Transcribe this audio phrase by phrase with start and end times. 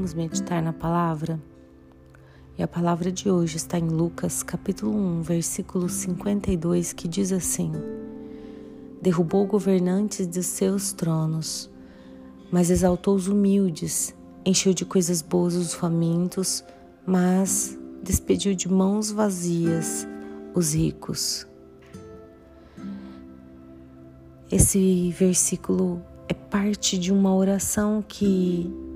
[0.00, 1.38] Vamos meditar na palavra?
[2.56, 7.70] E a palavra de hoje está em Lucas, capítulo 1, versículo 52, que diz assim:
[9.02, 11.68] Derrubou governantes de seus tronos,
[12.50, 16.64] mas exaltou os humildes, encheu de coisas boas os famintos,
[17.04, 20.08] mas despediu de mãos vazias
[20.54, 21.46] os ricos.
[24.50, 28.89] Esse versículo é parte de uma oração que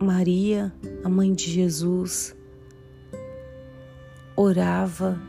[0.00, 2.36] Maria, a mãe de Jesus,
[4.36, 5.20] orava,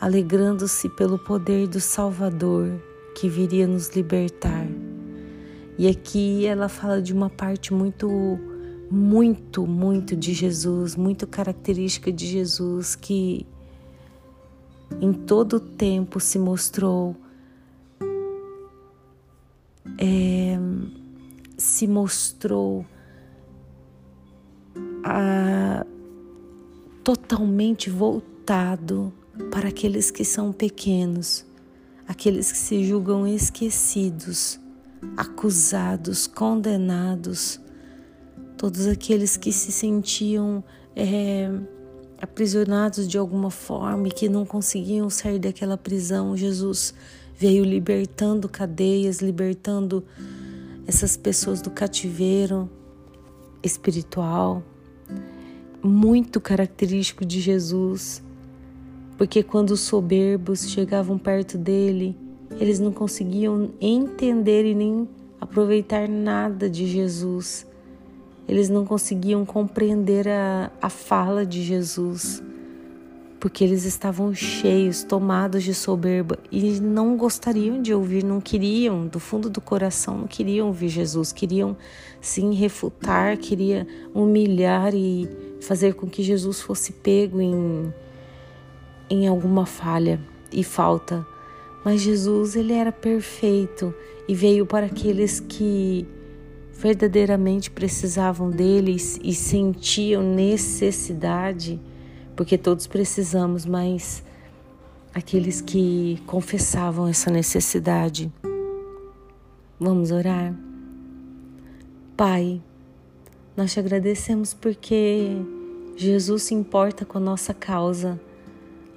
[0.00, 2.82] alegrando-se pelo poder do Salvador
[3.14, 4.66] que viria nos libertar.
[5.78, 8.08] E aqui ela fala de uma parte muito,
[8.90, 13.46] muito, muito de Jesus, muito característica de Jesus, que
[15.00, 17.16] em todo o tempo se mostrou.
[19.98, 20.58] É,
[21.56, 22.84] se mostrou
[25.04, 25.84] a,
[27.04, 29.12] totalmente voltado
[29.50, 31.44] para aqueles que são pequenos,
[32.08, 34.58] aqueles que se julgam esquecidos,
[35.16, 37.60] acusados, condenados,
[38.56, 40.64] todos aqueles que se sentiam
[40.96, 41.50] é,
[42.20, 46.34] aprisionados de alguma forma e que não conseguiam sair daquela prisão.
[46.34, 46.94] Jesus
[47.36, 50.02] veio libertando cadeias, libertando
[50.86, 52.70] essas pessoas do cativeiro
[53.62, 54.62] espiritual
[55.84, 58.22] muito característico de Jesus,
[59.18, 62.16] porque quando os soberbos chegavam perto dele,
[62.58, 65.08] eles não conseguiam entender e nem
[65.40, 67.66] aproveitar nada de Jesus.
[68.48, 72.42] Eles não conseguiam compreender a, a fala de Jesus,
[73.44, 79.20] porque eles estavam cheios, tomados de soberba e não gostariam de ouvir, não queriam, do
[79.20, 81.76] fundo do coração, não queriam ouvir Jesus, queriam
[82.22, 85.28] sim refutar, queria humilhar e
[85.60, 87.92] fazer com que Jesus fosse pego em,
[89.10, 90.18] em alguma falha
[90.50, 91.26] e falta.
[91.84, 93.94] Mas Jesus, ele era perfeito
[94.26, 96.06] e veio para aqueles que
[96.72, 101.78] verdadeiramente precisavam dele e sentiam necessidade,
[102.36, 104.22] porque todos precisamos, mas
[105.14, 108.32] aqueles que confessavam essa necessidade.
[109.78, 110.54] Vamos orar?
[112.16, 112.60] Pai,
[113.56, 115.36] nós te agradecemos porque
[115.96, 118.20] Jesus se importa com a nossa causa,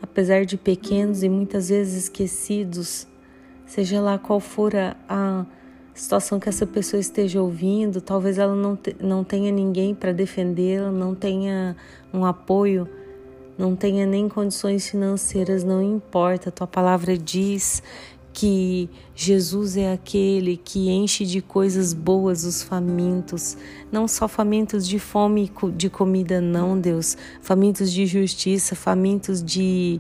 [0.02, 3.08] apesar de pequenos e muitas vezes esquecidos,
[3.66, 5.46] seja lá qual for a, a
[5.94, 10.92] situação que essa pessoa esteja ouvindo, talvez ela não, te, não tenha ninguém para defendê-la,
[10.92, 11.76] não tenha
[12.14, 12.88] um apoio,
[13.58, 17.82] não tenha nem condições financeiras, não importa, tua palavra diz
[18.32, 23.58] que Jesus é aquele que enche de coisas boas os famintos,
[23.92, 30.00] não só famintos de fome e de comida, não, Deus, famintos de justiça, famintos de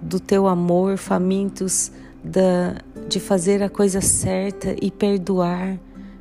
[0.00, 1.92] do teu amor, famintos
[2.24, 5.78] da, de fazer a coisa certa e perdoar,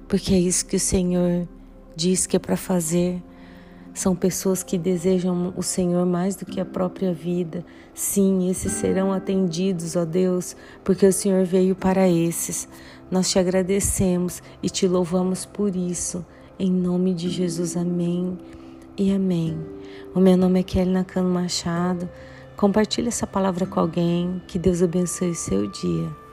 [0.10, 1.48] porque é isso que o Senhor
[1.96, 3.22] diz que é para fazer.
[3.96, 7.66] São pessoas que desejam o Senhor mais do que a própria vida.
[7.94, 12.68] Sim, esses serão atendidos, ó Deus, porque o Senhor veio para esses.
[13.10, 16.26] Nós te agradecemos e te louvamos por isso.
[16.60, 18.38] Em nome de Jesus, amém
[18.98, 19.58] e amém.
[20.14, 22.10] O meu nome é Kelly Nakano Machado.
[22.58, 24.42] Compartilhe essa palavra com alguém.
[24.46, 26.25] Que Deus abençoe o seu dia.